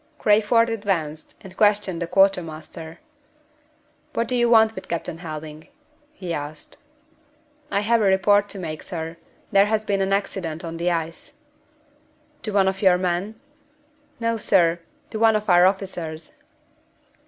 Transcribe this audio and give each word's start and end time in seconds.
Crayford 0.17 0.67
advanced 0.71 1.37
and 1.41 1.55
questioned 1.55 2.01
the 2.01 2.07
quartermaster. 2.07 2.99
"What 4.13 4.27
do 4.27 4.35
you 4.35 4.49
want 4.49 4.73
with 4.73 4.87
Captain 4.87 5.19
Helding?" 5.19 5.67
he 6.11 6.33
asked. 6.33 6.77
"I 7.69 7.81
have 7.81 8.01
a 8.01 8.05
report 8.05 8.49
to 8.49 8.57
make, 8.57 8.81
sir. 8.81 9.17
There 9.51 9.67
has 9.67 9.83
been 9.85 10.01
an 10.01 10.11
accident 10.11 10.65
on 10.65 10.77
the 10.77 10.89
ice." 10.89 11.33
"To 12.41 12.51
one 12.51 12.67
of 12.67 12.81
your 12.81 12.97
men?" 12.97 13.39
"No, 14.19 14.39
sir. 14.39 14.79
To 15.11 15.19
one 15.19 15.35
of 15.35 15.47
our 15.51 15.67
officers." 15.67 16.31